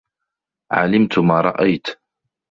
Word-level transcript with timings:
عَلِمْت 0.71 1.19
مَا 1.19 1.41
رَأَيْت 1.41 1.97